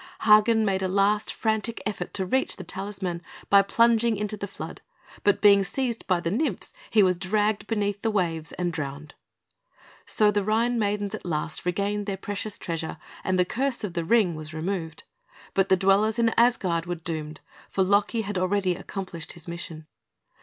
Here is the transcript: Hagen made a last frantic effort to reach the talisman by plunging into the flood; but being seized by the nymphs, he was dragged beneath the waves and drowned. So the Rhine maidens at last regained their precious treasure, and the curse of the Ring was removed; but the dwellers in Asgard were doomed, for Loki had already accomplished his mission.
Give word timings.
Hagen 0.21 0.65
made 0.65 0.81
a 0.81 0.87
last 0.87 1.31
frantic 1.31 1.79
effort 1.85 2.11
to 2.15 2.25
reach 2.25 2.55
the 2.55 2.63
talisman 2.63 3.21
by 3.51 3.61
plunging 3.61 4.17
into 4.17 4.35
the 4.35 4.47
flood; 4.47 4.81
but 5.23 5.41
being 5.43 5.63
seized 5.63 6.07
by 6.07 6.19
the 6.19 6.31
nymphs, 6.31 6.73
he 6.89 7.03
was 7.03 7.19
dragged 7.19 7.67
beneath 7.67 8.01
the 8.01 8.09
waves 8.09 8.51
and 8.53 8.73
drowned. 8.73 9.13
So 10.07 10.31
the 10.31 10.43
Rhine 10.43 10.79
maidens 10.79 11.13
at 11.13 11.23
last 11.23 11.67
regained 11.67 12.07
their 12.07 12.17
precious 12.17 12.57
treasure, 12.57 12.97
and 13.23 13.37
the 13.37 13.45
curse 13.45 13.83
of 13.83 13.93
the 13.93 14.03
Ring 14.03 14.33
was 14.33 14.55
removed; 14.55 15.03
but 15.53 15.69
the 15.69 15.77
dwellers 15.77 16.17
in 16.17 16.29
Asgard 16.29 16.87
were 16.87 16.95
doomed, 16.95 17.39
for 17.69 17.83
Loki 17.83 18.21
had 18.21 18.39
already 18.39 18.73
accomplished 18.73 19.33
his 19.33 19.47
mission. 19.47 19.85